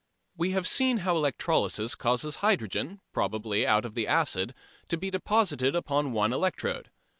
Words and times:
We 0.35 0.49
have 0.53 0.67
seen 0.67 0.97
how 1.05 1.15
electrolysis 1.15 1.93
causes 1.93 2.37
hydrogen, 2.37 3.01
probably 3.13 3.67
out 3.67 3.85
of 3.85 3.93
the 3.93 4.07
acid, 4.07 4.55
to 4.87 4.97
be 4.97 5.11
deposited 5.11 5.75
upon 5.75 6.11
one 6.11 6.33
electrode. 6.33 6.89